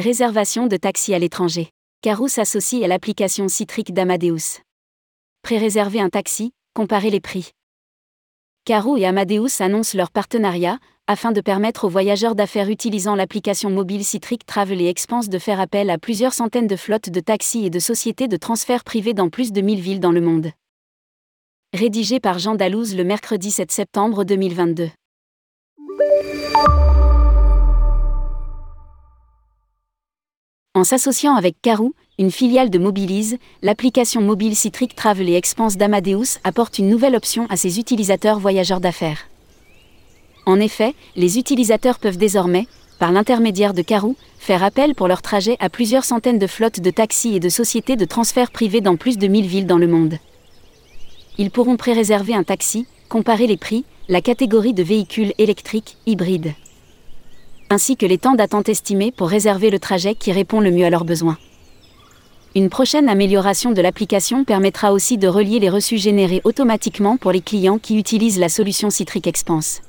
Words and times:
Réservation 0.00 0.66
de 0.66 0.78
taxi 0.78 1.12
à 1.12 1.18
l'étranger. 1.18 1.68
Carou 2.00 2.26
s'associe 2.26 2.82
à 2.82 2.88
l'application 2.88 3.48
Citric 3.48 3.92
d'Amadeus. 3.92 4.62
Pré-réserver 5.42 6.00
un 6.00 6.08
taxi, 6.08 6.52
comparer 6.72 7.10
les 7.10 7.20
prix. 7.20 7.50
Carou 8.64 8.96
et 8.96 9.04
Amadeus 9.04 9.60
annoncent 9.60 9.98
leur 9.98 10.10
partenariat, 10.10 10.78
afin 11.06 11.32
de 11.32 11.42
permettre 11.42 11.84
aux 11.84 11.90
voyageurs 11.90 12.34
d'affaires 12.34 12.70
utilisant 12.70 13.14
l'application 13.14 13.68
mobile 13.68 14.02
Citric 14.02 14.46
Travel 14.46 14.80
et 14.80 14.88
Expense 14.88 15.28
de 15.28 15.38
faire 15.38 15.60
appel 15.60 15.90
à 15.90 15.98
plusieurs 15.98 16.32
centaines 16.32 16.66
de 16.66 16.76
flottes 16.76 17.10
de 17.10 17.20
taxis 17.20 17.66
et 17.66 17.70
de 17.70 17.78
sociétés 17.78 18.26
de 18.26 18.38
transfert 18.38 18.84
privés 18.84 19.12
dans 19.12 19.28
plus 19.28 19.52
de 19.52 19.60
1000 19.60 19.80
villes 19.82 20.00
dans 20.00 20.12
le 20.12 20.22
monde. 20.22 20.50
Rédigé 21.74 22.20
par 22.20 22.38
Jean 22.38 22.54
Dalouse 22.54 22.96
le 22.96 23.04
mercredi 23.04 23.50
7 23.50 23.70
septembre 23.70 24.24
2022. 24.24 24.88
En 30.76 30.84
s'associant 30.84 31.34
avec 31.34 31.60
Carou, 31.62 31.94
une 32.16 32.30
filiale 32.30 32.70
de 32.70 32.78
Mobilise, 32.78 33.38
l'application 33.60 34.20
mobile 34.20 34.54
Citric 34.54 34.94
Travel 34.94 35.28
et 35.28 35.34
Expense 35.34 35.76
d'Amadeus 35.76 36.38
apporte 36.44 36.78
une 36.78 36.88
nouvelle 36.88 37.16
option 37.16 37.48
à 37.50 37.56
ses 37.56 37.80
utilisateurs 37.80 38.38
voyageurs 38.38 38.78
d'affaires. 38.78 39.26
En 40.46 40.60
effet, 40.60 40.94
les 41.16 41.38
utilisateurs 41.38 41.98
peuvent 41.98 42.18
désormais, 42.18 42.68
par 43.00 43.10
l'intermédiaire 43.10 43.74
de 43.74 43.82
Carou, 43.82 44.14
faire 44.38 44.62
appel 44.62 44.94
pour 44.94 45.08
leur 45.08 45.22
trajet 45.22 45.56
à 45.58 45.70
plusieurs 45.70 46.04
centaines 46.04 46.38
de 46.38 46.46
flottes 46.46 46.78
de 46.78 46.90
taxis 46.92 47.34
et 47.34 47.40
de 47.40 47.48
sociétés 47.48 47.96
de 47.96 48.04
transfert 48.04 48.52
privés 48.52 48.80
dans 48.80 48.96
plus 48.96 49.18
de 49.18 49.26
1000 49.26 49.46
villes 49.46 49.66
dans 49.66 49.76
le 49.76 49.88
monde. 49.88 50.18
Ils 51.36 51.50
pourront 51.50 51.76
pré-réserver 51.76 52.34
un 52.34 52.44
taxi, 52.44 52.86
comparer 53.08 53.48
les 53.48 53.56
prix, 53.56 53.84
la 54.08 54.20
catégorie 54.20 54.74
de 54.74 54.84
véhicules 54.84 55.32
électriques, 55.36 55.96
hybrides 56.06 56.54
ainsi 57.70 57.96
que 57.96 58.04
les 58.04 58.18
temps 58.18 58.34
d'attente 58.34 58.68
estimés 58.68 59.12
pour 59.12 59.28
réserver 59.28 59.70
le 59.70 59.78
trajet 59.78 60.16
qui 60.16 60.32
répond 60.32 60.60
le 60.60 60.72
mieux 60.72 60.84
à 60.84 60.90
leurs 60.90 61.04
besoins. 61.04 61.38
Une 62.56 62.68
prochaine 62.68 63.08
amélioration 63.08 63.70
de 63.70 63.80
l'application 63.80 64.44
permettra 64.44 64.92
aussi 64.92 65.18
de 65.18 65.28
relier 65.28 65.60
les 65.60 65.70
reçus 65.70 65.98
générés 65.98 66.40
automatiquement 66.42 67.16
pour 67.16 67.30
les 67.30 67.40
clients 67.40 67.78
qui 67.78 67.96
utilisent 67.96 68.40
la 68.40 68.48
solution 68.48 68.90
Citric 68.90 69.28
Expense. 69.28 69.82